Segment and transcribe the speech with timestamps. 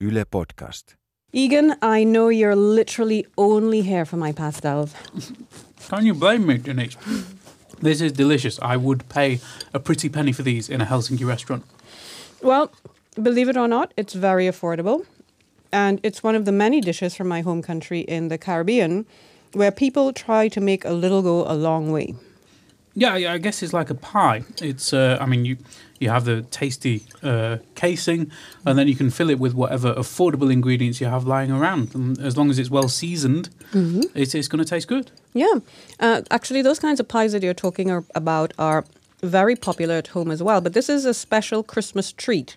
[0.00, 0.94] Yle Podcast.
[1.32, 4.94] Egan, I know you're literally only here for my pastels.
[5.88, 6.96] Can you blame me, Denise?
[7.80, 8.60] This is delicious.
[8.62, 9.40] I would pay
[9.74, 11.64] a pretty penny for these in a Helsinki restaurant.
[12.42, 12.70] Well,
[13.20, 15.04] believe it or not, it's very affordable.
[15.72, 19.04] And it's one of the many dishes from my home country in the Caribbean
[19.52, 22.14] where people try to make a little go a long way.
[22.94, 24.44] Yeah, I I guess it's like a pie.
[24.62, 25.56] It's, uh, I mean, you
[26.00, 28.30] you have the tasty uh, casing,
[28.64, 31.94] and then you can fill it with whatever affordable ingredients you have lying around.
[31.94, 33.48] And as long as it's well seasoned,
[34.14, 35.10] it's, it's going to taste good.
[35.34, 35.54] Yeah.
[36.00, 38.84] Uh, actually, those kinds of pies that you're talking about are
[39.22, 40.60] very popular at home as well.
[40.60, 42.56] But this is a special Christmas treat.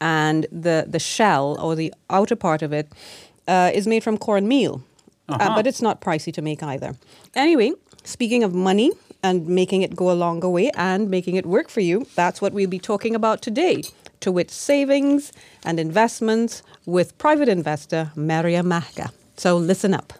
[0.00, 2.86] And the, the shell or the outer part of it
[3.48, 4.82] uh, is made from cornmeal.
[5.28, 5.56] Uh, Uh-huh.
[5.56, 6.94] but it's not pricey to make either.
[7.34, 7.72] Anyway,
[8.04, 11.80] speaking of money and making it go a longer way and making it work for
[11.80, 13.82] you, that's what we'll be talking about today.
[14.20, 15.32] To wit, savings
[15.64, 19.10] and investments with private investor Merja Mähkä.
[19.36, 20.12] So listen up.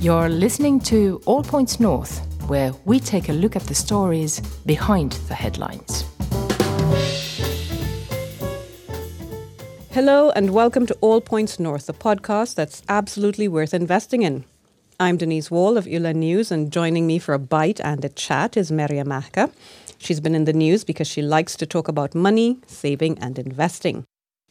[0.00, 5.12] You're listening to All Points North, where we take a look at the stories behind
[5.26, 5.97] the headlines.
[9.98, 14.44] Hello and welcome to All Points North, the podcast that's absolutely worth investing in.
[15.00, 18.56] I'm Denise Wall of Yle News, and joining me for a bite and a chat
[18.56, 19.50] is Merja Mähkä.
[19.98, 24.04] She's been in the news because she likes to talk about money, saving, and investing.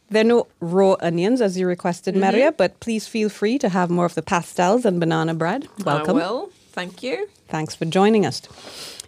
[0.09, 2.25] There are no raw onions as you requested, mm-hmm.
[2.25, 5.69] Merja, but please feel free to have more of the pastels and banana bread.
[5.85, 6.17] Welcome.
[6.17, 6.49] I will.
[6.73, 7.29] Thank you.
[7.47, 8.41] Thanks for joining us.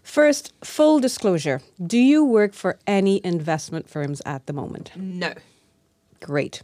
[0.04, 4.92] First, full disclosure do you work for any investment firms at the moment?
[4.95, 5.34] No.
[6.20, 6.62] Great.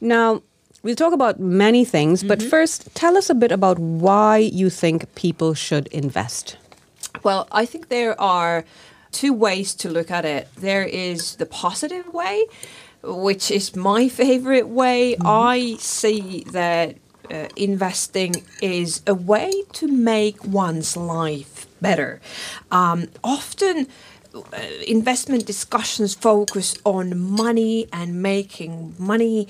[0.00, 0.42] Now,
[0.82, 5.14] we'll talk about many things, but first, tell us a bit about why you think
[5.14, 6.56] people should invest.
[7.22, 8.64] Well, I think there are
[9.12, 10.48] two ways to look at it.
[10.56, 12.46] There is the positive way,
[13.02, 15.16] which is my favorite way.
[15.24, 16.96] I see that
[17.30, 22.20] uh, investing is a way to make one's life better.
[22.70, 23.88] Um, often,
[24.86, 29.48] investment discussions focus on money and making money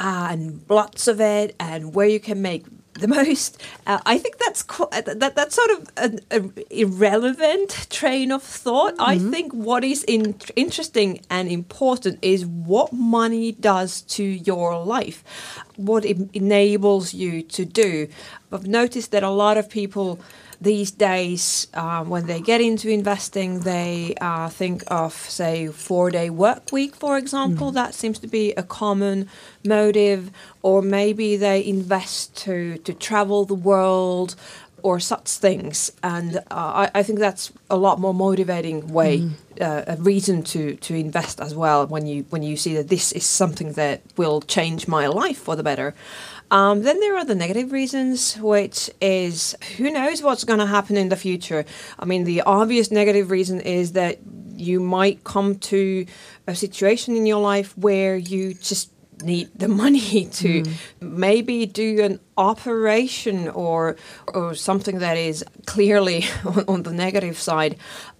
[0.00, 3.62] uh, and lots of it and where you can make the most.
[3.86, 6.40] Uh, I think that's qu- uh, that that's sort of an a
[6.70, 8.94] irrelevant train of thought.
[8.98, 15.24] I think what is in- interesting and important is what money does to your life,
[15.76, 18.08] what it enables you to do.
[18.52, 20.18] I've noticed that a lot of people
[20.60, 26.72] these days, um, when they get into investing, they uh, think of, say, four-day work
[26.72, 27.70] week, for example.
[27.70, 29.28] That seems to be a common
[29.64, 30.30] motive.
[30.62, 34.34] Or maybe they invest to to travel the world,
[34.82, 35.92] or such things.
[36.02, 39.30] And uh, I, I think that's a lot more motivating way,
[39.60, 41.86] uh, a reason to to invest as well.
[41.86, 45.56] When you when you see that this is something that will change my life for
[45.56, 45.94] the better.
[46.50, 50.96] Um, then there are the negative reasons, which is who knows what's going to happen
[50.96, 51.64] in the future.
[51.98, 54.18] I mean, the obvious negative reason is that
[54.54, 56.06] you might come to
[56.46, 58.90] a situation in your life where you just
[59.22, 60.64] need the money to
[61.00, 63.96] maybe do an operation or
[64.32, 67.76] or something that is clearly on, on the negative side.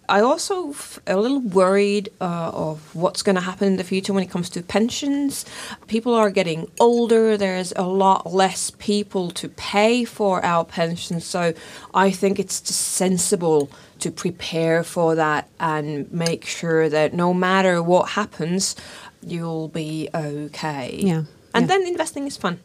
[0.09, 4.13] I also f- a little worried uh, of what's going to happen in the future
[4.13, 5.45] when it comes to pensions.
[5.87, 7.37] People are getting older.
[7.37, 11.25] There's a lot less people to pay for our pensions.
[11.27, 11.53] So
[11.95, 13.71] I think it's just sensible
[14.01, 18.77] to prepare for that and make sure that no matter what happens,
[19.23, 21.01] you'll be okay.
[21.03, 21.25] Yeah,
[21.55, 21.67] And yeah.
[21.67, 22.61] then investing is fun.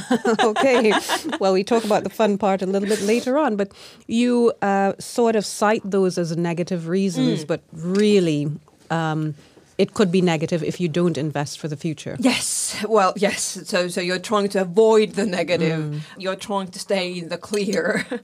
[0.40, 0.92] okay.
[1.40, 3.72] well, we talk about the fun part a little bit later on, but
[4.06, 8.50] you uh, sort of cite those as negative reasons, but really.
[8.90, 9.34] Um,
[9.78, 12.16] it could be negative if you don't invest for the future.
[12.18, 12.82] Yes.
[12.88, 13.42] Well, yes.
[13.66, 16.06] So so you're trying to avoid the negative.
[16.16, 18.06] You're trying to stay in the clear.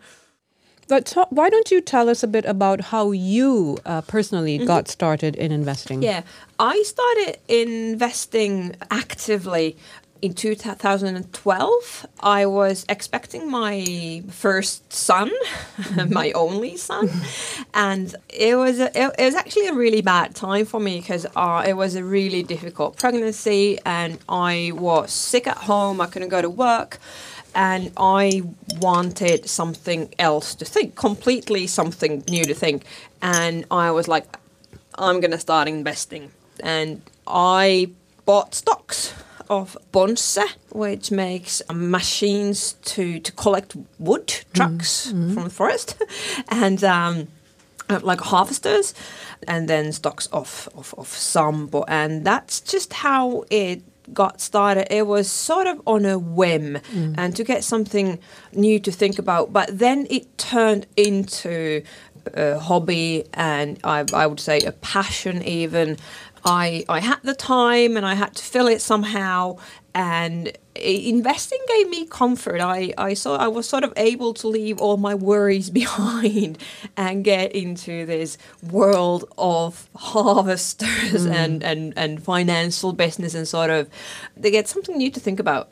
[0.89, 4.89] But ta- why don't you tell us a bit about how you uh, personally got
[4.89, 6.03] started in investing?
[6.03, 6.23] yeah.
[6.59, 9.77] I started investing actively
[10.23, 12.07] in 2012.
[12.21, 15.31] I was expecting my first son,
[16.09, 17.11] my only son,
[17.75, 21.27] and it was a, it, it was actually a really bad time for me because
[21.35, 26.01] uh, it was a really difficult pregnancy, and I was sick at home.
[26.01, 26.99] I couldn't go to work.
[27.55, 28.45] And I
[28.81, 32.85] wanted something else to think, completely something new to think.
[33.21, 34.25] And I was like,
[34.95, 36.31] I'm going to start investing.
[36.61, 37.91] And I
[38.25, 39.13] bought stocks
[39.49, 45.97] of Ponsse, which makes machines to, to collect wood trucks from the forest.
[46.49, 47.29] And um,
[47.89, 48.95] uh, like harvesters
[49.47, 51.71] and then stocks of, of, of.
[51.71, 54.87] But, and that's just how it got started.
[54.91, 56.79] It was sort of on a whim
[57.17, 58.19] and to get something
[58.53, 59.53] new to think about.
[59.53, 61.83] But then it turned into
[62.35, 65.99] a hobby and I, I would say a passion even.
[66.45, 69.59] I, I had the time and I had to fill it somehow
[69.95, 72.61] and investing gave me comfort.
[72.61, 76.59] I, I saw I was sort of able to leave all my worries behind
[76.97, 78.39] and get into this
[78.71, 83.89] world of harvesters and, and, and financial business and sort of
[84.37, 85.71] they get something new to think about.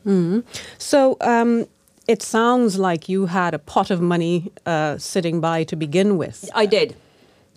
[0.79, 1.67] So um,
[2.07, 6.51] it sounds like you had a pot of money uh, sitting by to begin with.
[6.55, 6.95] I did.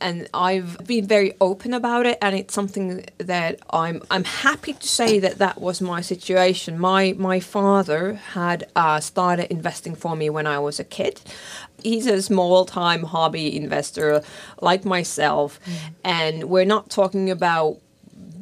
[0.04, 4.88] And I've been very open about it, and it's something that I'm I'm happy to
[4.88, 6.78] say that that was my situation.
[6.78, 11.22] My my father had uh, started investing for me when I was a kid.
[11.82, 14.22] He's a small time hobby investor
[14.62, 15.60] like myself,
[16.04, 17.78] and we're not talking about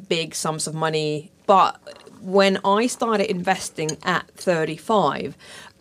[0.08, 1.30] big sums of money.
[1.46, 1.80] But
[2.20, 5.36] when I started investing at 35,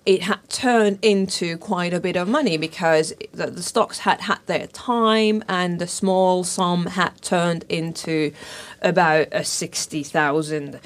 [0.05, 4.39] it had turned into quite a bit of money because the, the stocks had had
[4.47, 8.31] their time and the small sum had turned into
[8.81, 10.79] about a 60,000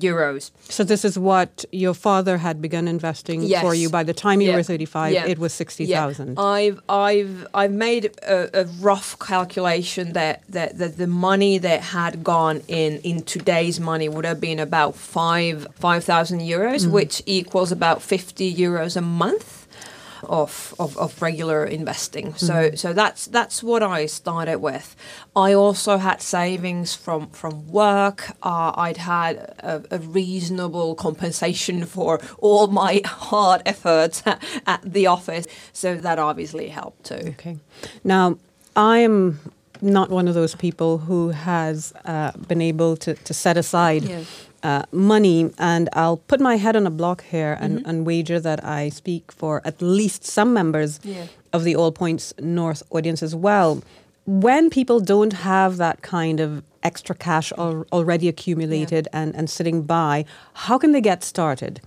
[0.00, 0.50] euros.
[0.68, 3.62] So this is what your father had begun investing Yes.
[3.62, 3.88] for you.
[3.90, 4.56] By the time you Yeah.
[4.56, 5.26] were 35, Yeah.
[5.26, 6.34] it was 60,000.
[6.36, 6.42] Yeah.
[6.42, 12.22] I've I've I've made a, a rough calculation that, that that the money that had
[12.24, 16.90] gone in in today's money would have been about five five thousand euros, mm.
[16.90, 19.57] which equals about fifty euros a month.
[20.24, 24.96] Of, of, of regular investing, so so that's that's what I started with.
[25.36, 28.30] I also had savings from from work.
[28.42, 35.06] Uh, I'd had a, a reasonable compensation for all my hard efforts at, at the
[35.06, 37.34] office, so that obviously helped too.
[37.38, 37.58] Okay.
[38.04, 38.38] Now,
[38.76, 39.38] I am
[39.80, 44.04] not one of those people who has uh, been able to, to set aside.
[44.62, 47.88] Uh, money, and I'll put my head on a block here and, Mm-hmm.
[47.90, 51.26] and wager that I speak for at least some members Yeah.
[51.52, 53.82] of the All Points North audience as well.
[54.26, 59.82] When people don't have that kind of extra cash al- already accumulated and, and sitting
[59.82, 60.24] by,
[60.54, 61.80] how can they get started?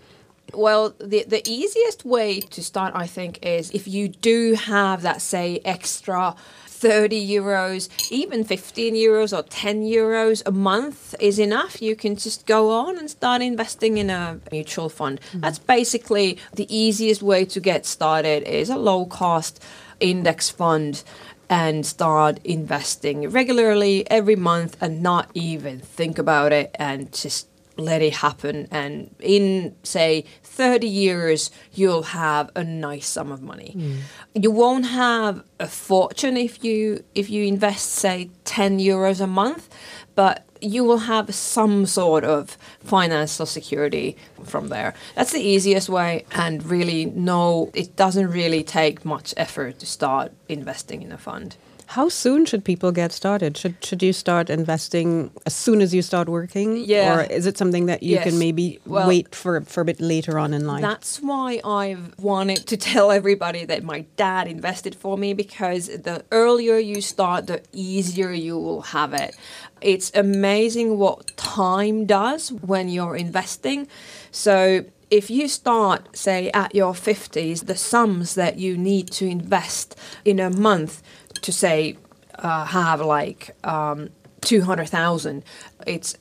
[0.53, 5.21] Well, the the easiest way to start, I think, is if you do have that,
[5.21, 6.35] say, extra.
[6.81, 11.79] 30 euros, even 15 euros or 10 euros a month is enough.
[11.79, 15.21] You can just go on and start investing in a mutual fund.
[15.21, 15.41] Mm-hmm.
[15.41, 19.63] That's basically the easiest way to get started is a low cost
[19.99, 21.03] index fund
[21.51, 28.01] and start investing regularly every month and not even think about it and just let
[28.01, 28.67] it happen.
[28.71, 33.73] And in say 30 years you'll have a nice sum of money.
[33.75, 33.97] Mm.
[34.33, 39.69] You won't have a fortune if you if you invest say 10 euros a month
[40.15, 44.93] but you will have some sort of financial security from there.
[45.15, 50.31] That's the easiest way and really no it doesn't really take much effort to start
[50.47, 51.55] investing in a fund
[51.91, 53.57] How soon should people get started?
[53.57, 56.77] Should should you start investing as soon as you start working?
[56.77, 57.09] Yeah.
[57.11, 58.23] Or is it something that you Yes.
[58.23, 60.81] can maybe Well, wait for for a bit later on in life?
[60.81, 66.23] That's why I've wanted to tell everybody that my dad invested for me because the
[66.31, 69.35] earlier you start, the easier you will have it.
[69.81, 73.87] It's amazing what time does when you're investing.
[74.31, 79.87] So if you start, say, at your 50s, the sums that you need to invest
[80.23, 81.03] in a month
[81.41, 81.97] to, say,
[82.35, 84.09] uh, have like um,
[84.41, 85.43] 200,000,
[85.85, 86.15] it's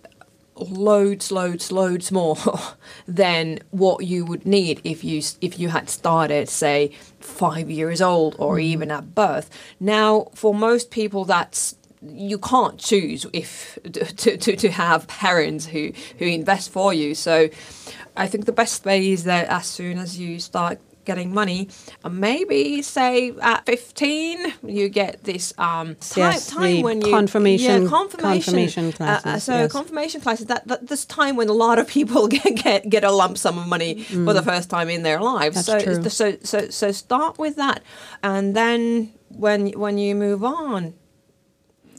[0.56, 2.36] loads, loads, loads more
[3.08, 8.36] than what you would need if you if you had started, say, five years old
[8.38, 9.50] or even at birth.
[9.78, 15.92] Now, for most people, that's you can't choose if to, to, to have parents who,
[16.18, 17.14] who invest for you.
[17.14, 17.50] So
[18.16, 21.68] I think the best way is that as soon as you start getting money,
[22.04, 27.82] uh, maybe say at 15 you get this um, time, Yes, time when you confirmation-
[27.84, 29.72] yeah, confirmation, confirmation Uh, uh, so yes.
[29.72, 33.10] confirmation classes that, that this time when a lot of people get get, get a
[33.10, 35.56] lump sum of money for the first time in their lives.
[35.56, 35.66] Mm.
[35.66, 36.10] That's so, true.
[36.10, 37.82] so so so start with that,
[38.22, 40.94] and then when when you move on,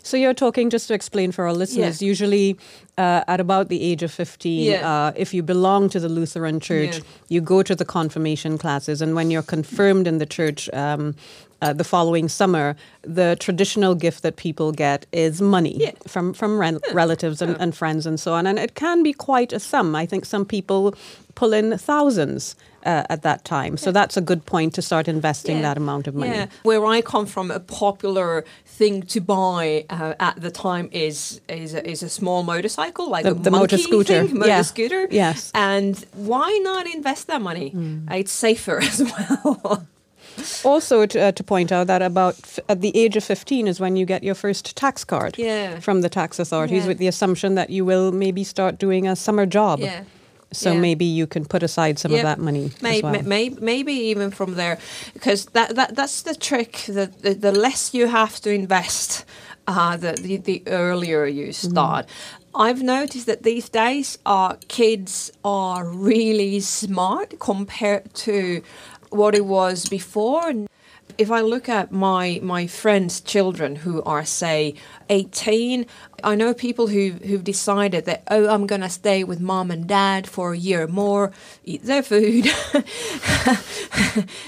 [0.03, 2.08] So you're talking, just to explain for our listeners, Yeah.
[2.08, 2.58] usually
[2.98, 4.89] uh, at about the age of 15, Yeah.
[4.91, 7.03] uh, if you belong to the Lutheran Church, Yeah.
[7.29, 9.01] you go to the confirmation classes.
[9.01, 11.15] And when you're confirmed in the church, um,
[11.62, 16.79] uh, the following summer, the traditional gift that people get is money from from ren-
[16.93, 19.96] relatives and, and friends and so on, and it can be quite a sum.
[19.96, 20.96] I think some people
[21.36, 25.57] pull in thousands uh, at that time, so that's a good point to start investing
[25.57, 25.61] Yeah.
[25.63, 26.31] that amount of money.
[26.31, 31.41] Yeah, where I come from, a popular thing to buy uh, at the time is
[31.47, 34.25] is a, is a small motorcycle, like The- a the motor scooter.
[34.27, 34.61] thing, motor Yeah.
[34.63, 35.07] scooter.
[35.11, 35.51] Yes.
[35.53, 37.69] and why not invest that money?
[37.69, 38.07] Hmm.
[38.11, 39.85] It's safer as well.
[40.63, 43.79] Also, to, uh, to point out that about f- at the age of 15 is
[43.79, 45.79] when you get your first tax card Yeah.
[45.79, 46.88] from the tax authorities Yeah.
[46.88, 49.79] with the assumption that you will maybe start doing a summer job.
[49.79, 50.03] yeah.
[50.53, 50.79] So Yeah.
[50.81, 53.22] maybe you can put aside some of that money as Maybe, well.
[53.24, 54.77] maybe, maybe even from there,
[55.13, 56.84] because that, that that's the trick.
[56.88, 59.25] The, the the less you have to invest,
[59.67, 62.05] uh, the, the the earlier you start.
[62.53, 68.62] I've noticed that these days, uh, kids are really smart compared to
[69.10, 70.53] what it was before.
[71.18, 74.75] If I look at my my friends' children who are say
[75.10, 75.86] 18,
[76.24, 80.27] I know people who who've decided that oh I'm gonna stay with mom and dad
[80.27, 81.32] for a year more,
[81.63, 82.48] eat their food,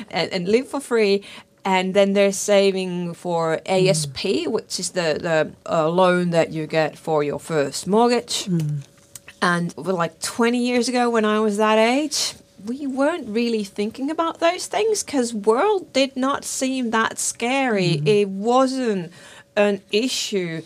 [0.09, 1.23] and, and live for free.
[1.65, 6.97] And then they're saving for ASP, which is the the uh, loan that you get
[6.97, 8.49] for your first mortgage.
[9.41, 12.33] And like 20 years ago, when I was that age,
[12.65, 17.97] we weren't really thinking about those things because world did not seem that scary.
[17.97, 18.07] Mm-hmm.
[18.07, 19.11] It wasn't
[19.55, 20.61] an issue.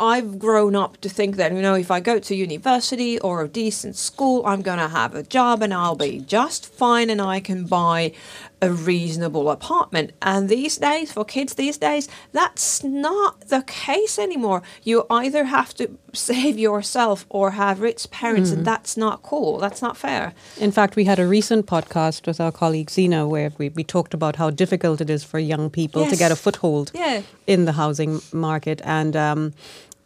[0.00, 3.48] I've grown up to think that, you know, if I go to university or a
[3.48, 7.40] decent school, I'm going to have a job and I'll be just fine and I
[7.40, 8.12] can buy
[8.62, 10.12] a reasonable apartment.
[10.22, 14.62] And these days, for kids these days, that's not the case anymore.
[14.84, 19.58] You either have to save yourself or have rich parents, and that's not cool.
[19.58, 20.32] That's not fair.
[20.60, 24.14] In fact, we had a recent podcast with our colleague Zena where we, we talked
[24.14, 27.22] about how difficult it is for young people to get a foothold Yeah.
[27.46, 28.80] in the housing market.
[28.84, 29.52] And, um,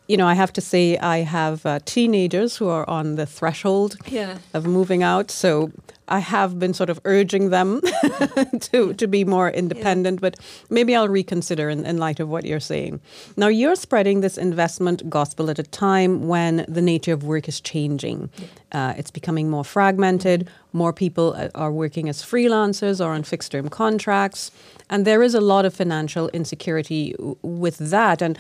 [0.09, 3.97] you know, I have to say, I have uh, teenagers who are on the threshold
[4.09, 4.39] Yeah.
[4.55, 5.31] of moving out.
[5.31, 5.71] So
[6.09, 7.81] I have been sort of urging them
[8.61, 10.37] to, to be more independent, but
[10.71, 13.01] maybe I'll reconsider in, in light of what you're saying.
[13.37, 17.61] Now, you're spreading this investment gospel at a time when the nature of work is
[17.61, 18.31] changing.
[18.71, 23.51] Uh, it's becoming more fragmented, more people uh, are working as freelancers or on fixed
[23.53, 24.53] term contracts,
[24.89, 28.23] and there is a lot of financial insecurity with that.
[28.23, 28.39] And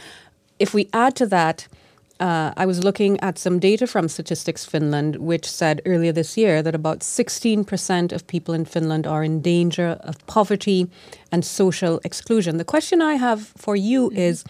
[0.59, 1.69] if we add to that,
[2.19, 6.63] uh, I was looking at some data from Statistics Finland, which said earlier this year
[6.63, 10.89] that about 16% of people in Finland are in danger of poverty
[11.31, 12.57] and social exclusion.
[12.57, 14.45] The question I have for you is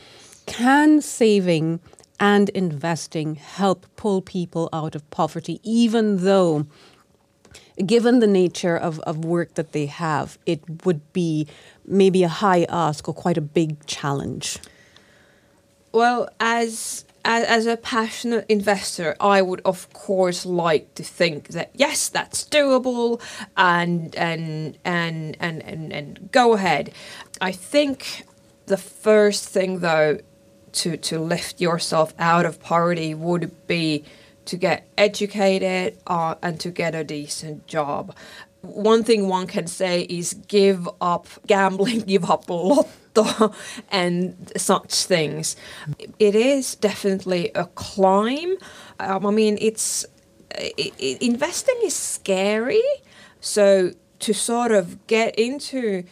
[0.47, 1.81] can saving
[2.21, 6.67] and investing help pull people out of poverty, even though,
[7.85, 11.49] given the nature of, of work that they have, it would be
[11.85, 14.59] maybe a high ask or quite a big challenge?
[15.97, 22.11] Well, as as, a passionate investor, I would of course like to think that yes,
[22.11, 23.19] that's doable,
[23.57, 26.93] and and and and and, and go ahead.
[27.41, 28.27] I think
[28.67, 30.19] the first thing though
[30.73, 34.05] to to lift yourself out of poverty would be
[34.45, 38.15] to get educated uh, and to get a decent job.
[38.63, 43.53] One thing one can say is give up gambling, give up lotto,
[43.91, 45.57] and such things.
[46.19, 48.57] It is definitely a climb.
[48.99, 50.05] Um, I mean, it's
[50.55, 52.83] i i investing is scary,
[53.41, 56.05] so to sort of get into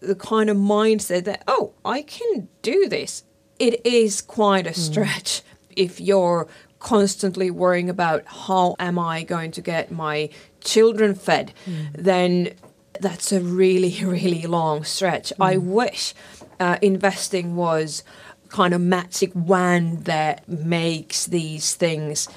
[0.00, 3.24] the kind of mindset that oh i can do this
[3.58, 5.42] it is quite a stretch
[5.76, 6.48] if you're
[6.80, 10.28] constantly worrying about how am i going to get my
[10.60, 11.52] children fed
[11.94, 12.52] then
[13.00, 16.14] that's a really really long stretch i wish
[16.58, 18.02] uh, investing was
[18.48, 22.28] kind of magic wand that makes these things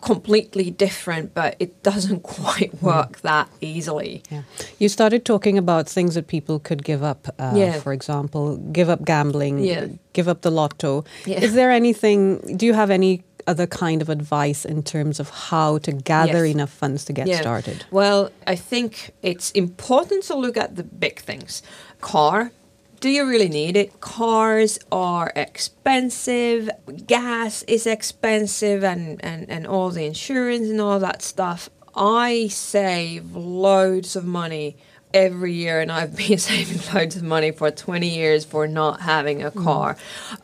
[0.00, 4.42] completely different but it doesn't quite work that easily Yeah.
[4.78, 7.28] You started talking about things that people could give up.
[7.38, 7.80] Uh, Yeah.
[7.80, 9.86] For example, give up gambling, Yeah.
[10.12, 11.04] give up the lotto.
[11.26, 11.40] Yeah.
[11.44, 15.78] Is there anything, do you have any other kind of advice in terms of how
[15.78, 16.54] to gather Yes.
[16.54, 17.84] enough funds to get started?
[17.90, 21.62] Well, I think it's important to look at the big things.
[22.00, 22.52] Car.
[23.00, 24.00] Do you really need it?
[24.00, 26.70] Cars are expensive,
[27.06, 31.68] gas is expensive, and, and, and all the insurance and all that stuff.
[31.96, 34.76] I save loads of money
[35.14, 39.42] every year and I've been saving loads of money for 20 years for not having
[39.42, 39.62] a mm.
[39.62, 39.96] car.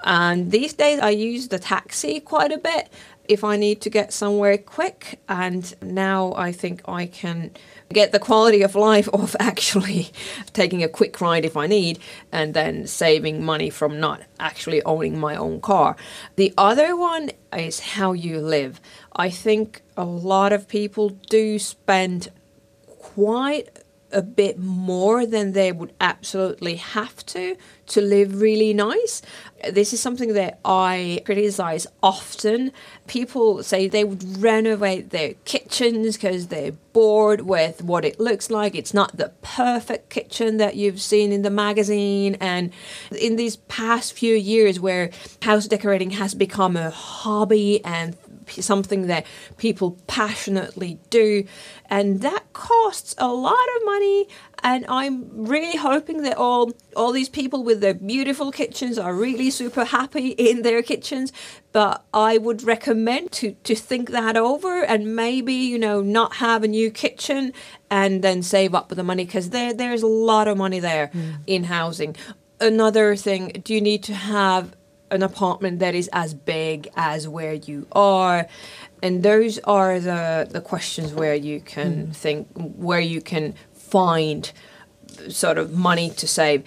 [0.05, 2.91] And these days I use the taxi quite a bit
[3.29, 5.21] if I need to get somewhere quick.
[5.29, 7.51] And now I think I can
[7.93, 10.11] get the quality of life of actually
[10.53, 11.99] taking a quick ride if I need
[12.33, 15.97] and then saving money from not actually owning my own car.
[16.37, 18.81] The other one is how you live.
[19.15, 22.29] I think a lot of people do spend
[22.87, 23.69] quite
[24.13, 29.23] a bit more than they would absolutely have to to live really nice.
[29.71, 32.71] This is something that I criticize often.
[33.07, 38.75] People say they would renovate their kitchens because they're bored with what it looks like.
[38.75, 42.37] It's not the perfect kitchen that you've seen in the magazine.
[42.41, 42.73] And
[43.19, 45.11] in these past few years, where
[45.43, 48.17] house decorating has become a hobby and
[48.51, 49.27] something that
[49.57, 51.45] people passionately do
[51.87, 54.29] and that costs a lot of money
[54.63, 59.51] and i'm really hoping that all all these people with their beautiful kitchens are really
[59.51, 61.33] super happy in their kitchens
[61.73, 66.63] but i would recommend to to think that over and maybe you know not have
[66.63, 67.53] a new kitchen
[67.91, 71.37] and then save up the money because there there's a lot of money there mm.
[71.47, 72.15] in housing
[72.61, 74.75] another thing do you need to have
[75.11, 78.47] an apartment that is as big as where you are.
[79.03, 82.17] And those are the the questions where you can mm.
[82.17, 84.51] think where you can find
[85.29, 86.65] sort of money to save.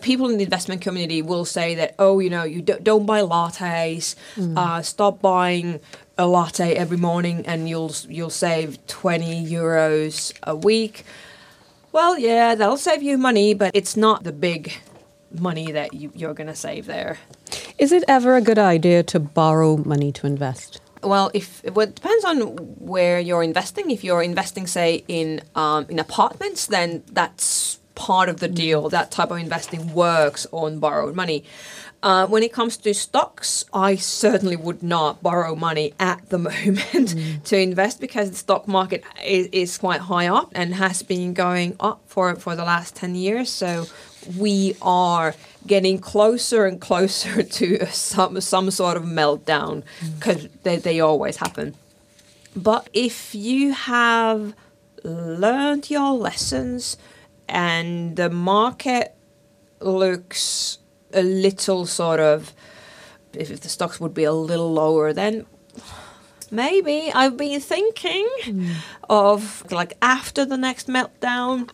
[0.00, 3.20] People in the investment community will say that oh you know you don't, don't buy
[3.20, 4.14] lattes.
[4.36, 4.56] Mm.
[4.56, 5.80] uh, stop buying
[6.16, 11.04] a latte every morning and you'll you'll save 20 euros a week.
[11.92, 14.72] Well yeah that'll save you money but it's not the big
[15.32, 17.18] money that you, you're going to save there
[17.78, 20.80] is it ever a good idea to borrow money to invest?
[21.02, 22.40] Well, if well, it depends on
[22.78, 23.90] where you're investing.
[23.90, 28.88] If you're investing, say, in um, in apartments, then that's part of the deal.
[28.88, 31.44] That type of investing works on borrowed money.
[32.00, 37.08] Uh, when it comes to stocks, I certainly would not borrow money at the moment
[37.10, 37.42] mm.
[37.44, 41.74] to invest because the stock market is, is quite high up and has been going
[41.80, 43.50] up for, for the last 10 years.
[43.50, 43.86] So
[44.36, 45.34] we are
[45.66, 49.82] getting closer and closer to some some sort of meltdown
[50.18, 50.50] because mm.
[50.62, 51.74] they, they always happen.
[52.56, 54.54] But if you have
[55.04, 56.96] learned your lessons
[57.48, 59.14] and the market
[59.80, 60.78] looks
[61.12, 62.52] a little sort of
[63.32, 65.46] if, if the stocks would be a little lower then
[66.50, 68.74] maybe I've been thinking mm.
[69.08, 71.70] of like after the next meltdown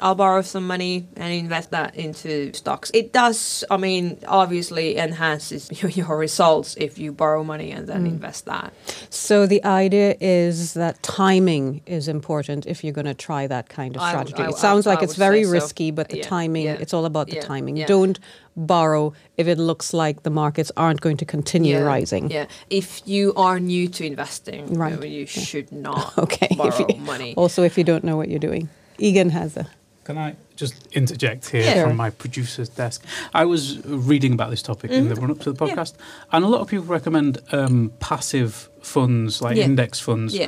[0.00, 2.90] I'll borrow some money and invest that into stocks.
[2.94, 8.04] It does, I mean, obviously enhances your, your results if you borrow money and then
[8.04, 8.08] mm.
[8.08, 8.72] invest that.
[9.10, 13.96] So the idea is that timing is important if you're going to try that kind
[13.96, 14.42] of strategy.
[14.42, 15.94] I, I, it sounds I, like it's very risky, so.
[15.94, 16.76] but the yeah, timing, yeah.
[16.80, 17.76] it's all about the yeah, timing.
[17.86, 18.18] Don't
[18.56, 22.30] borrow if it looks like the markets aren't going to continue rising.
[22.30, 22.46] Yeah.
[22.70, 25.02] If you are new to investing, right.
[25.02, 26.48] you should not okay.
[26.56, 27.34] borrow you, money.
[27.36, 28.68] Also, if you don't know what you're doing.
[28.98, 29.66] Egan has a
[30.04, 31.84] can I just interject here yeah.
[31.84, 33.04] from my producer's desk?
[33.32, 35.00] I was reading about this topic mm-hmm.
[35.00, 35.22] in the mm-hmm.
[35.22, 36.24] run up to the podcast, yeah.
[36.32, 39.64] and a lot of people recommend um, passive funds like yeah.
[39.64, 40.38] index funds.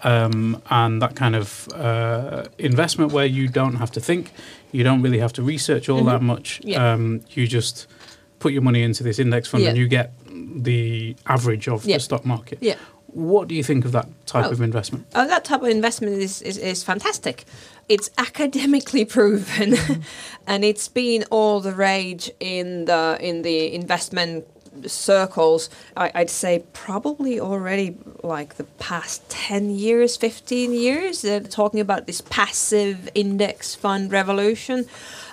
[0.00, 4.30] Um, and that kind of uh, investment where you don't have to think,
[4.70, 6.08] you don't really have to research all mm-hmm.
[6.08, 6.64] that much.
[6.74, 7.86] Um, you just
[8.38, 12.26] put your money into this index fund and you get the average of the stock
[12.26, 12.58] market.
[13.16, 14.50] What do you think of that type oh.
[14.50, 15.06] of investment?
[15.14, 17.44] Oh, that type of investment is, is, is fantastic
[17.88, 20.02] it's academically proven mm.
[20.46, 24.44] and it's been all the rage in the in the investment
[24.86, 31.80] circles I, would say probably already like the past 10 years 15 years they're talking
[31.80, 34.86] about this passive index fund revolution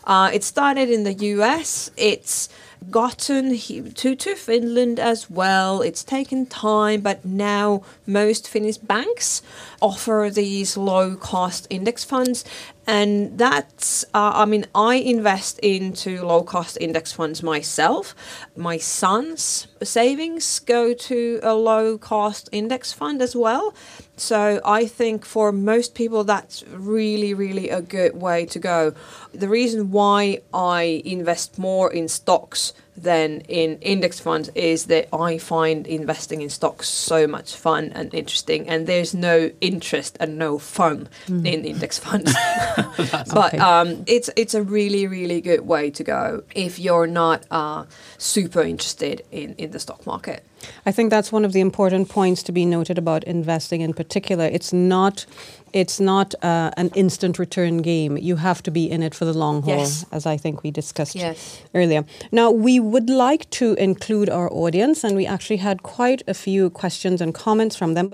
[0.06, 2.48] uh, it started in the us it's
[2.92, 5.82] gotten to, to Finland as well.
[5.82, 9.42] It's taken time, but now most Finnish banks
[9.82, 12.46] offer these low cost index funds.
[12.86, 18.14] And that's, uh, I mean, I invest into low cost index funds myself.
[18.58, 23.74] My son's savings go to a low cost index fund as well.
[24.18, 28.94] So I think for most people, that's really, really a good way to go.
[29.34, 35.38] The reason why I invest more in stocks than in index funds is that I
[35.38, 40.60] find investing in stocks so much fun and interesting, and there's no interest and no
[40.60, 41.46] fun mm.
[41.46, 42.34] in index funds.
[43.34, 47.86] but um, it's it's a really really good way to go if you're not uh,
[48.18, 50.44] super interested in in the stock market.
[50.86, 54.46] I think that's one of the important points to be noted about investing in particular.
[54.46, 55.26] It's not
[55.74, 58.18] it's not uh, an instant return game.
[58.18, 60.06] You have to be in it for the long haul, Yes.
[60.12, 61.62] as I think we discussed Yes.
[61.74, 62.06] earlier.
[62.32, 66.70] Now, we would like to include our audience, and we actually had quite a few
[66.70, 68.14] questions and comments from them.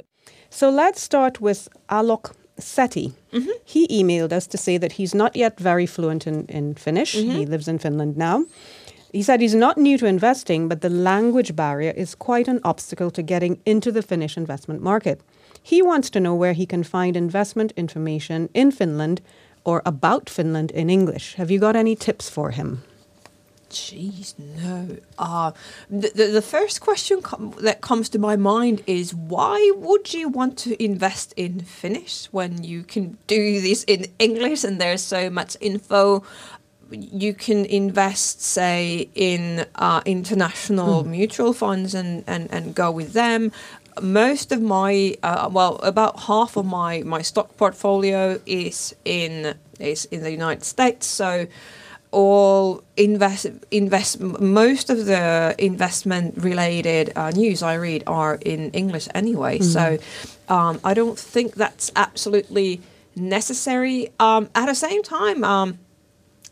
[0.50, 3.14] So let's start with Alok Seti.
[3.66, 7.14] He emailed us to say that he's not yet very fluent in, in Finnish.
[7.14, 8.46] He lives in Finland now.
[9.14, 13.10] He said he's not new to investing, but the language barrier is quite an obstacle
[13.12, 15.22] to getting into the Finnish investment market.
[15.62, 19.22] He wants to know where he can find investment information in Finland
[19.64, 21.36] or about Finland in English.
[21.36, 22.84] Have you got any tips for him?
[23.70, 24.98] Jeez, no.
[25.20, 25.52] Uh,
[25.90, 30.28] the, the, the first question com- that comes to my mind is why would you
[30.28, 35.30] want to invest in Finnish when you can do this in English and there's so
[35.30, 36.24] much info?
[36.90, 43.52] You can invest, say, in uh, international mutual funds and, and, and go with them.
[44.02, 50.06] Most of my, uh, well, about half of my, my stock portfolio is in is
[50.06, 51.08] in the United States.
[51.08, 51.48] So
[52.12, 59.08] all invest invest most of the investment related uh, news I read are in English
[59.14, 59.60] anyway.
[59.60, 59.98] So
[60.50, 62.82] um, I don't think that's absolutely
[63.16, 64.12] necessary.
[64.20, 65.44] Um, at the same time.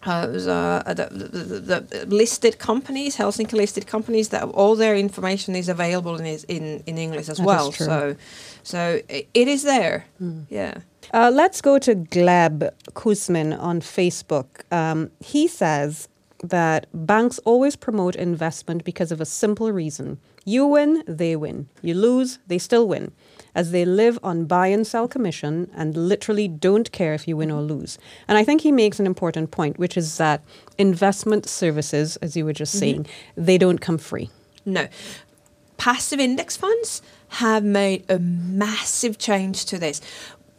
[0.06, 5.68] Uh, uh, the, the, the, listed companies, Helsinki listed companies, that all their information is
[5.70, 7.72] available in in, in English as That well.
[7.72, 8.16] So,
[8.64, 10.06] so it is there.
[10.50, 10.80] Yeah.
[11.14, 14.72] Uh, let's go to Gleb Kuzmin on Facebook.
[14.72, 16.08] Um, he says
[16.44, 20.20] that banks always promote investment because of a simple reason.
[20.46, 21.68] You win, they win.
[21.82, 23.12] You lose, they still win,
[23.58, 27.50] as they live on buy and sell commission and literally don't care if you win
[27.50, 27.98] or lose.
[28.28, 30.43] And I think he makes an important point, which is that
[30.78, 32.80] investment services, as you were just mm-hmm.
[32.80, 34.30] saying, they don't come free.
[34.63, 34.88] No.
[35.78, 40.02] Passive index funds have made a massive change to this.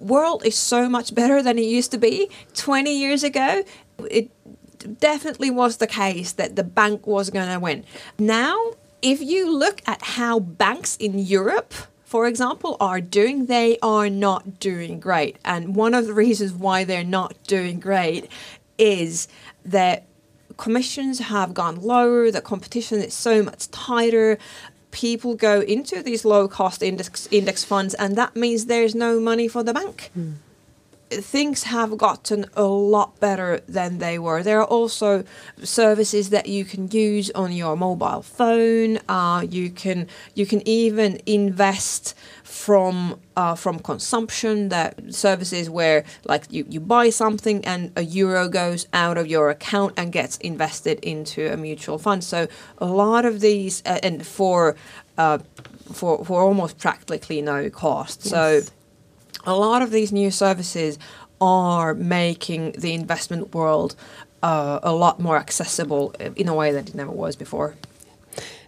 [0.00, 3.62] World is so much better than it used to be 20 years ago.
[4.10, 4.28] It
[4.98, 7.84] definitely was the case that the bank was going to win.
[8.18, 11.74] Now, if you look at how banks in Europe
[12.08, 15.36] for example, are doing, they are not doing great.
[15.44, 18.30] And one of the reasons why they're not doing great
[18.78, 19.28] is
[19.62, 20.06] that
[20.56, 24.38] commissions have gone lower, the competition is so much tighter.
[24.90, 29.46] People go into these low cost index index funds and that means there's no money
[29.46, 30.10] for the bank.
[30.14, 30.32] Hmm.
[31.10, 34.42] Things have gotten a lot better than they were.
[34.42, 35.24] There are also
[35.62, 38.98] services that you can use on your mobile phone.
[39.08, 44.68] Uh, you can you can even invest from uh, from consumption.
[44.68, 49.50] That services where like you, you buy something and a euro goes out of your
[49.50, 52.22] account and gets invested into a mutual fund.
[52.22, 54.76] So a lot of these uh, and for
[55.16, 55.38] uh,
[55.92, 58.22] for for almost practically no cost.
[58.24, 58.62] So
[59.44, 60.98] a lot of these new services
[61.40, 63.94] are making the investment world
[64.42, 67.74] uh, a lot more accessible in a way that it never was before.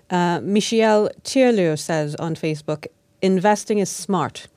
[0.09, 2.87] Uh, Michelle Tierleo says on Facebook,
[3.23, 4.49] investing is smart.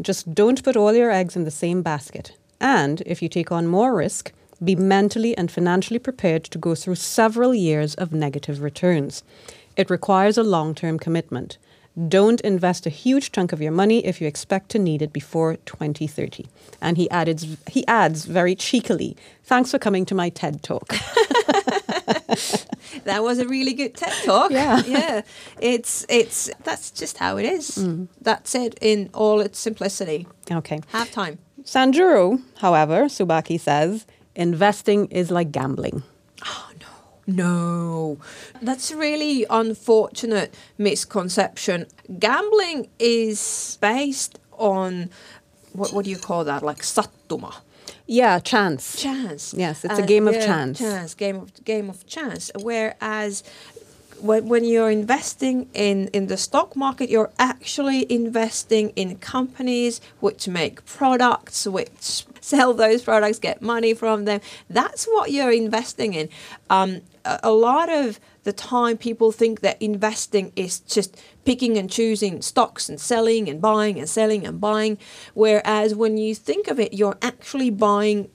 [0.00, 2.32] Just don't put all your eggs in the same basket.
[2.60, 6.96] And if you take on more risk, be mentally and financially prepared to go through
[6.96, 9.22] several years of negative returns.
[9.76, 11.58] It requires a long term commitment.
[12.06, 15.56] Don't invest a huge chunk of your money if you expect to need it before
[15.64, 16.46] 2030.
[16.80, 20.94] And he added, he adds very cheekily, "Thanks for coming to my TED talk."
[23.04, 24.50] That was a really good TED talk.
[24.50, 24.82] Yeah.
[24.86, 25.22] yeah.
[25.60, 27.70] It's it's that's just how it is.
[27.78, 28.08] Mm.
[28.20, 30.26] That's it in all its simplicity.
[30.50, 30.80] okay.
[30.88, 31.38] Have time.
[31.64, 36.02] Sanjuro, however, Subaki says, investing is like gambling.
[37.28, 38.18] No,
[38.62, 41.86] that's a really unfortunate misconception.
[42.18, 45.10] Gambling is based on
[45.74, 46.62] what what do you call that?
[46.62, 47.54] Like sattuma.
[48.06, 48.96] Yeah, chance.
[49.00, 49.52] chance.
[49.52, 50.78] Yes, it's a game of yeah, chance.
[50.78, 52.50] Chance, game of game of chance.
[52.58, 53.42] Whereas
[54.20, 60.48] when, when you're investing in, in the stock market, you're actually investing in companies which
[60.48, 64.40] make products, which sell those products, get money from them.
[64.68, 66.28] That's what you're investing in.
[66.70, 72.42] Um, a, lot of the time, people think that investing is just picking and choosing
[72.42, 74.98] stocks and selling and buying and selling and buying.
[75.34, 78.30] Whereas when you think of it, you're actually buying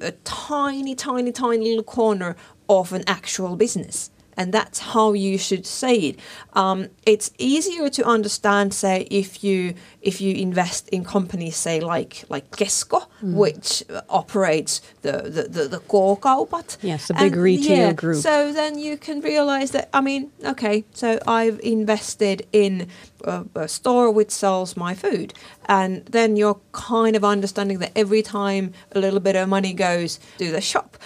[0.00, 2.36] a tiny, tiny, tiny little corner
[2.68, 4.10] of an actual business.
[4.38, 6.20] And that's how you should say it.
[6.52, 12.24] Um, it's easier to understand, say, if you if you invest in companies, say like
[12.28, 16.78] like Kesko, which operates the the the, the K-kaupat.
[16.82, 18.22] Yes, a big retail yeah, group.
[18.22, 22.86] So then you can realize that I mean, okay, so I've invested in
[23.24, 25.34] a, a store which sells my food,
[25.66, 30.20] and then you're kind of understanding that every time a little bit of money goes
[30.38, 30.96] to the shop,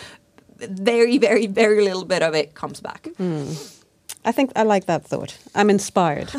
[0.70, 3.09] very, very, very little bit of it comes back.
[3.16, 3.53] Hmm.
[4.25, 5.37] I think I like that thought.
[5.55, 6.31] I'm inspired.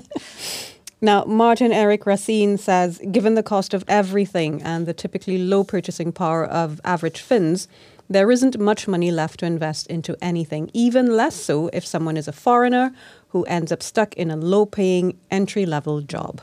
[1.00, 6.12] now, Martin Eric Racine says given the cost of everything and the typically low purchasing
[6.12, 7.68] power of average Finns,
[8.10, 12.26] there isn't much money left to invest into anything, even less so if someone is
[12.26, 12.92] a foreigner
[13.28, 16.40] who ends up stuck in a low paying entry level job.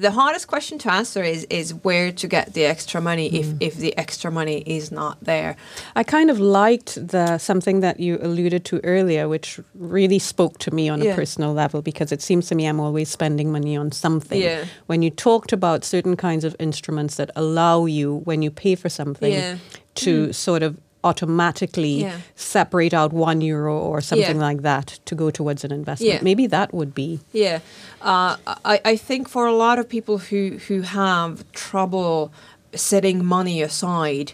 [0.00, 3.56] The hardest question to answer is is where to get the extra money if, mm.
[3.60, 5.56] if the extra money is not there.
[5.94, 10.70] I kind of liked the something that you alluded to earlier, which really spoke to
[10.74, 11.12] me on Yeah.
[11.12, 14.40] a personal level because it seems to me I'm always spending money on something.
[14.40, 14.64] Yeah.
[14.86, 18.88] When you talked about certain kinds of instruments that allow you, when you pay for
[18.88, 19.56] something, Yeah.
[19.96, 20.34] to mm.
[20.34, 22.18] sort of automatically Yeah.
[22.34, 24.48] separate out one euro or something Yeah.
[24.48, 26.14] like that to go towards an investment.
[26.14, 26.20] Yeah.
[26.22, 27.20] Maybe that would be.
[27.32, 27.58] Yeah,
[28.02, 28.36] uh,
[28.72, 32.30] I, I think for a lot of people who who have trouble
[32.74, 34.28] setting money aside,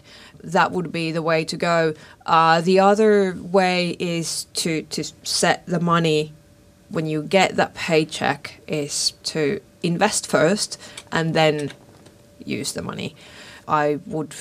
[0.55, 1.93] that would be the way to go.
[2.25, 3.13] Uh, the other
[3.59, 4.27] way is
[4.61, 6.21] to to set the money
[6.95, 9.41] when you get that paycheck is to
[9.81, 10.77] invest first
[11.11, 11.71] and then
[12.45, 13.09] use the money.
[13.67, 14.33] I would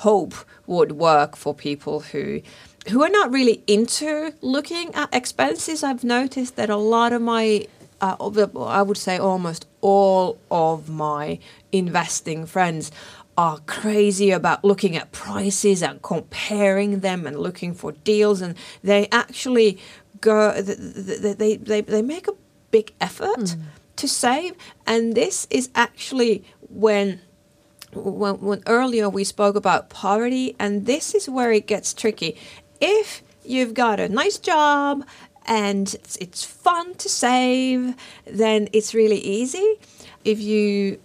[0.00, 0.34] hope
[0.66, 2.40] would work for people who
[2.88, 5.82] who are not really into looking at expenses.
[5.82, 7.66] I've noticed that a lot of my
[8.00, 8.16] uh,
[8.80, 11.38] I would say almost all of my
[11.70, 12.90] investing friends
[13.36, 19.06] are crazy about looking at prices and comparing them and looking for deals and they
[19.12, 19.78] actually
[20.20, 22.32] go th- th- th- they they, they make a
[22.70, 23.56] big effort
[23.96, 24.54] to save
[24.86, 27.20] and this is actually when
[27.92, 32.36] when, when earlier we spoke about poverty, and this is where it gets tricky.
[32.80, 35.04] If you've got a nice job
[35.46, 37.94] and it's, it's fun to save,
[38.26, 39.78] then it's really easy.
[40.24, 41.00] If you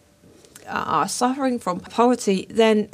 [0.68, 2.90] are suffering from poverty, then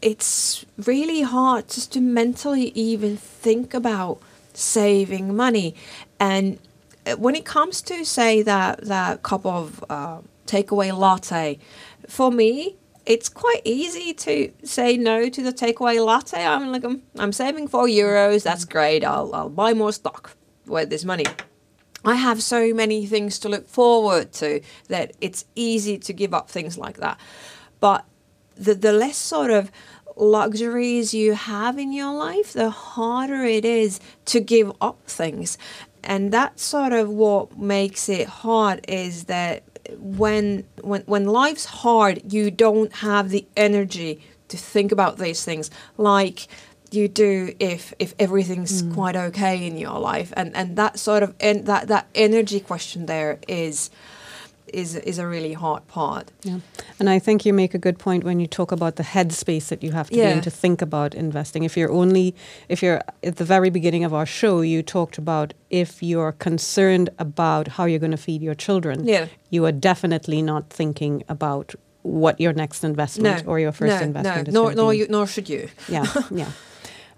[0.00, 4.20] it's really hard just to mentally even think about
[4.52, 5.74] saving money.
[6.18, 6.58] And
[7.06, 11.58] uh, when it comes to say that that cup of uh, takeaway latte,
[12.08, 16.44] for me, it's quite easy to say no to the takeaway latte.
[16.44, 18.42] I'm like, I'm, I'm saving four euros.
[18.42, 19.04] That's great.
[19.04, 20.36] I'll, I'll buy more stock
[20.66, 21.24] with this money.
[22.04, 26.50] I have so many things to look forward to that it's easy to give up
[26.50, 27.18] things like that.
[27.80, 28.04] But
[28.56, 29.70] the, the less sort of
[30.16, 35.58] luxuries you have in your life, the harder it is to give up things.
[36.04, 39.62] And that's sort of what makes it hard is that
[39.98, 45.70] when when when life's hard, you don't have the energy to think about these things.
[45.96, 46.48] Like
[46.90, 48.94] you do if if everything's mm.
[48.94, 50.32] quite okay in your life.
[50.36, 53.90] And and that sort of and that that energy question there is
[54.72, 56.58] is is a really hard part Yeah.
[56.98, 59.82] And I think you make a good point when you talk about the headspace that
[59.82, 61.64] you have to be in to think about investing.
[61.64, 62.34] If you're only,
[62.68, 67.10] if you're at the very beginning of our show, you talked about if you're concerned
[67.18, 69.26] about how you're going to feed your children, Yeah.
[69.50, 74.46] you are definitely not thinking about what your next investment or your first no, investment
[74.46, 76.50] no, is nor going to nor you nor should you yeah, yeah.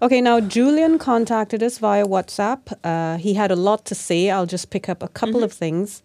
[0.01, 2.59] Okay, now Julian contacted us via WhatsApp.
[2.83, 4.29] Uh, he had a lot to say.
[4.29, 6.03] I'll just pick up a couple of things.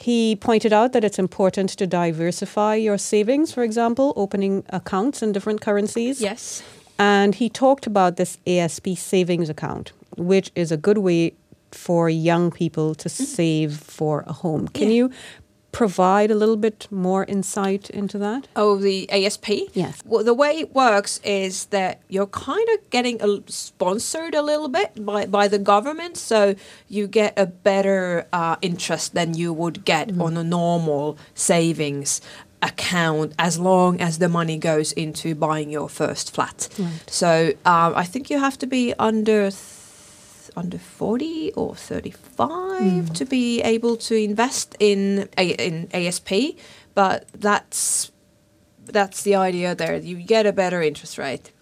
[0.00, 5.32] He pointed out that it's important to diversify your savings, for example, opening accounts in
[5.32, 6.20] different currencies.
[6.20, 6.62] yes
[6.98, 11.32] And he talked about this ASP savings account, which is a good way
[11.72, 13.12] for young people to mm.
[13.36, 14.68] save for a home.
[14.68, 14.96] Can Yeah.
[14.96, 15.10] you
[15.72, 18.48] provide a little bit more insight into that?
[18.56, 19.48] Oh, the ASP?
[19.74, 20.00] Yes.
[20.04, 24.68] Well, the way it works is that you're kind of getting a, sponsored a little
[24.68, 26.54] bit by, by the government, so
[26.88, 30.22] you get a better uh, interest than you would get Mm-hmm.
[30.22, 32.20] on a normal savings
[32.62, 36.68] account as long as the money goes into buying your first flat.
[37.06, 39.50] So um, I think you have to be under.
[40.56, 46.32] Under 40 or 35 to be able to invest in a, in ASP
[46.94, 48.10] but that's
[48.92, 49.96] that's the idea there.
[49.96, 51.52] You get a better interest rate.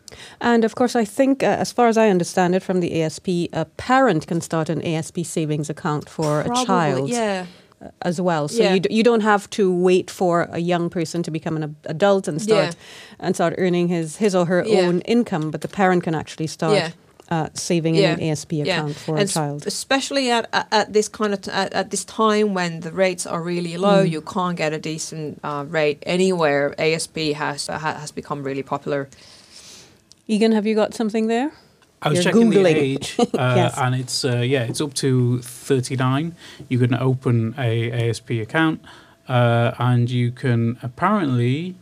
[0.41, 3.29] And of course, I think, uh, as far as I understand it from the ASP,
[3.53, 7.45] a parent can start an ASP savings account for a child Yeah.
[7.83, 8.49] uh, as well.
[8.49, 8.75] So Yeah.
[8.75, 11.77] you, d- you don't have to wait for a young person to become an ab-
[11.85, 13.27] adult and start Yeah.
[13.27, 14.87] and start earning his, his or her Yeah.
[14.89, 16.93] own income, but the parent can actually start.
[17.31, 19.67] Uh, saving in an ASP account for and a child.
[19.67, 23.27] especially at, at, at this kind of t- at, at this time when the rates
[23.27, 24.11] are really low, Mm.
[24.11, 26.75] you can't get a decent uh, rate anywhere.
[26.79, 29.09] ASP has uh, has become really popular.
[30.27, 31.51] Egan, have you got something there?
[32.01, 32.75] I was You're checking Googling.
[32.75, 33.25] the age, uh,
[33.57, 33.75] Yes.
[33.77, 36.35] and it's uh, yeah, it's up to thirty nine.
[36.69, 38.81] You can open a ASP account,
[39.29, 41.75] uh, and you can apparently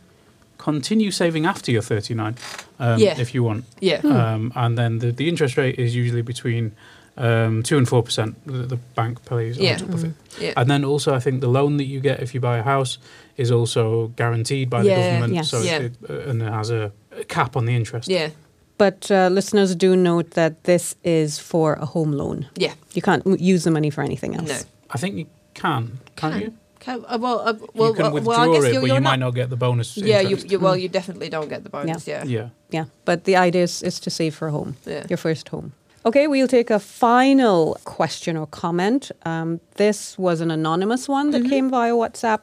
[0.71, 2.35] continue saving after you're thirty nine,
[2.79, 3.19] um, Yeah.
[3.21, 3.63] if you want.
[3.81, 4.01] Yeah.
[4.03, 6.71] Um, and then the, the interest rate is usually between
[7.17, 8.35] um, two and four percent.
[8.45, 9.73] The, the bank pays Yeah.
[9.73, 10.11] on top of it.
[10.39, 10.53] Yeah.
[10.59, 12.99] And then also, I think the loan that you get if you buy a house
[13.37, 15.01] is also guaranteed by the Yeah.
[15.03, 15.33] government.
[15.33, 15.49] Yes.
[15.49, 15.85] So Yeah.
[15.85, 18.07] it, uh, and it has a, a cap on the interest.
[18.09, 18.29] yeah.
[18.77, 22.45] But uh, listeners do note that this is for a home loan.
[22.59, 22.73] Yeah.
[22.93, 24.49] You can't use the money for anything else.
[24.49, 24.57] No.
[24.95, 26.41] I think you can, can't Can.
[26.41, 26.51] you?
[26.87, 28.87] Okay, uh, well, uh, well, you can uh, withdraw well, I guess it, you're, but
[28.87, 29.97] you're you not, might not get the bonus.
[29.97, 32.07] Yeah, you, you well, you definitely don't get the bonus.
[32.07, 32.23] Yeah.
[32.23, 32.49] Yeah.
[32.69, 35.05] Yeah, but the idea is, is to save for home, Yeah.
[35.09, 35.71] your first home.
[36.05, 39.11] Okay, we'll take a final question or comment.
[39.25, 42.39] Um, this was an anonymous one that came via WhatsApp,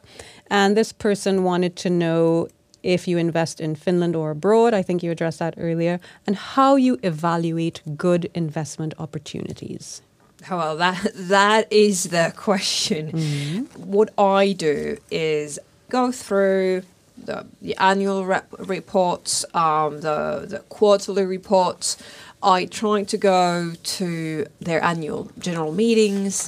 [0.51, 2.47] and this person wanted to know
[2.83, 4.73] if you invest in Finland or abroad.
[4.75, 10.01] I think you addressed that earlier, and how you evaluate good investment opportunities.
[10.49, 13.67] Well, that that is the question.
[13.75, 16.83] What I do is go through
[17.17, 21.97] the, the annual rep- reports, um, the the quarterly reports.
[22.43, 26.47] I try to go to their annual general meetings,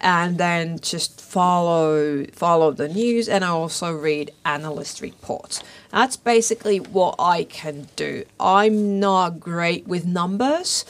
[0.00, 5.62] and then just follow follow the news, and I also read analyst reports.
[5.90, 8.24] That's basically what I can do.
[8.40, 10.84] I'm not great with numbers.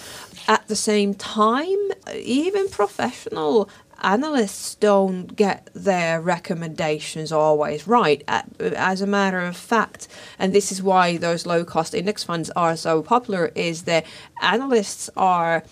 [0.46, 1.78] At the same time,
[2.14, 3.68] even professional
[4.02, 8.22] analysts don't get their recommendations always right.
[8.61, 10.07] As a matter of fact,
[10.38, 14.04] and this is why those low cost index funds are so popular, is that
[14.42, 15.64] analysts are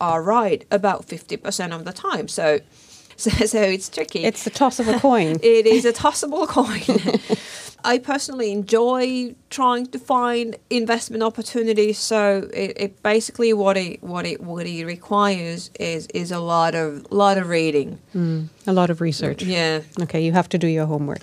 [0.00, 2.28] are right about fifty percent of the time.
[2.28, 2.60] So,
[3.16, 4.24] so, so it's tricky.
[4.24, 5.38] It's the toss of a coin.
[5.42, 6.82] It is a tossable coin.
[7.84, 11.98] I personally enjoy trying to find investment opportunities.
[11.98, 16.74] So it, it basically what it what it what it requires is is a lot
[16.74, 17.98] of lot of reading.
[18.14, 19.42] Mm, a lot of research.
[19.42, 19.82] Yeah.
[20.00, 21.22] Okay, you have to do your homework.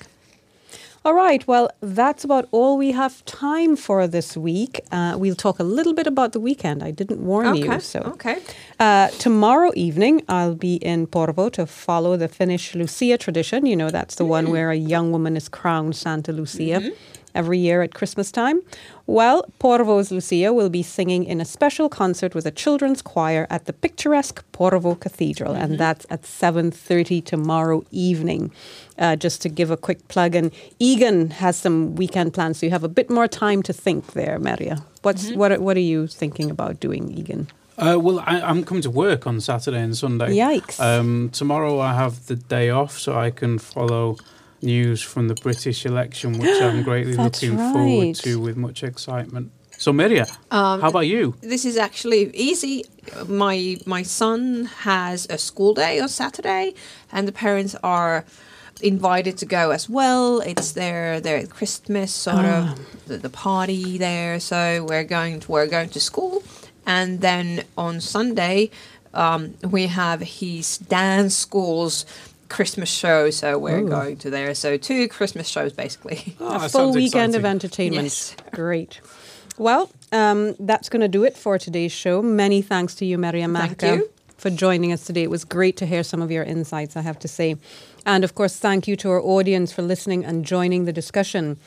[1.06, 4.82] All right, well, that's about all we have time for this week.
[4.92, 6.82] Uh, we'll talk a little bit about the weekend.
[6.82, 7.76] I didn't warn Okay.
[7.76, 7.80] you.
[7.80, 8.38] So Okay.
[8.80, 13.68] uh, tomorrow evening, I'll be in Porvoo to follow the Finnish Lucia tradition.
[13.68, 16.82] You know, that's the one where a young woman is crowned Santa Lucia
[17.36, 18.62] every year at Christmas time.
[19.06, 23.66] Well, Porvoo's Lucia will be singing in a special concert with a children's choir at
[23.66, 28.52] the picturesque Porvoo Cathedral, and that's at 7.30 tomorrow evening.
[28.98, 32.72] Uh, just to give a quick plug, and Egan has some weekend plans, so you
[32.72, 34.82] have a bit more time to think there, Merja.
[35.02, 35.52] What's what?
[35.52, 37.48] are- What are you thinking about doing, Egan?
[37.78, 40.30] Uh, well, I, I'm coming to work on Saturday and Sunday.
[40.38, 40.80] Yikes.
[40.80, 44.16] Um, tomorrow I have the day off, so I can follow
[44.66, 49.52] news from the British election, which I'm greatly That's looking forward to with much excitement.
[49.78, 51.36] So, Merja, Um, how about you?
[51.42, 52.86] This is actually easy.
[53.28, 56.74] My my son has a school day on Saturday,
[57.12, 58.26] and the parents are
[58.82, 60.40] invited to go as well.
[60.42, 64.40] It's their their Christmas sort of the, the party there.
[64.40, 66.44] So we're going to we're going to school,
[66.86, 68.70] and then on Sunday
[69.14, 72.06] um, we have his dance school's
[72.50, 73.30] Christmas show.
[73.30, 74.54] So we're going to there.
[74.56, 76.36] So two Christmas shows basically.
[76.48, 78.04] Oh, a full sounds weekend of entertainment.
[78.04, 78.36] Yes.
[78.52, 79.02] Great.
[79.58, 82.22] Well, um, that's going to do it for today's show.
[82.22, 84.10] Many thanks to you, Merja Thank you.
[84.38, 85.24] for joining us today.
[85.24, 87.56] It was great to hear some of your insights, I have to say.
[88.06, 91.58] And of course, thank you to our audience for listening and joining the discussion.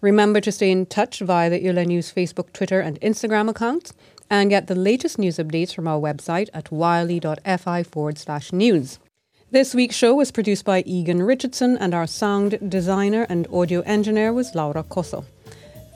[0.00, 3.92] Remember to stay in touch via the Yle News Facebook, Twitter, and Instagram accounts
[4.30, 8.98] and get the latest news updates from our website at yle.fi forward slash news.
[9.50, 14.30] This week's show was produced by Egan Richardson, and our sound designer and audio engineer
[14.30, 15.24] was Laura Cosso.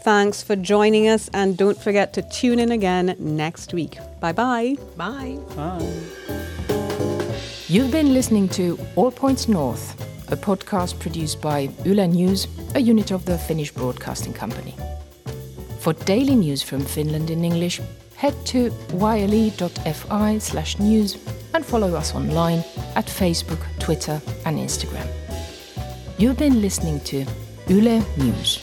[0.05, 3.99] Thanks for joining us, and don't forget to tune in again next week.
[4.21, 4.77] Bye bye.
[4.97, 5.37] Bye.
[5.55, 5.87] Bye.
[7.69, 10.01] You've been listening to All Points North,
[10.33, 14.75] a podcast produced by Yle News, a unit of the Finnish Broadcasting Company.
[15.81, 17.83] For daily news from Finland in English,
[18.23, 21.19] head to yle.fi slash news
[21.55, 22.61] and follow us online
[22.95, 25.09] at Facebook, Twitter and Instagram.
[26.19, 27.27] You've been listening to
[27.67, 28.62] Yle News.